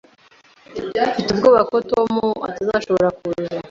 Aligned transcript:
Mfite 1.11 1.29
ubwoba 1.31 1.61
ko 1.71 1.77
Tom 1.91 2.11
atazashobora 2.49 3.09
kuza. 3.17 3.49